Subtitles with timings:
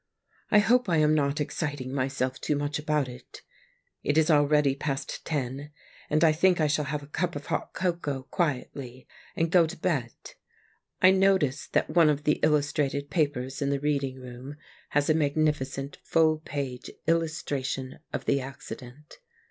[0.49, 3.43] I hope I am not exciting myself too much about it.
[4.03, 5.69] It is already past ten,
[6.09, 9.77] and I think I shall have a cup of hot cocoa quietly and go to
[9.77, 10.09] bed.
[11.03, 14.55] I notice that one of the illustrated papers in the reading room
[14.89, 19.19] has a magnifi cent full page illustration of the accident.